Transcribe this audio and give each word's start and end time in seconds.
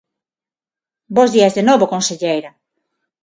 Bos 1.15 1.29
días 1.35 1.55
de 1.57 1.63
novo, 1.69 1.91
conselleira. 1.93 2.51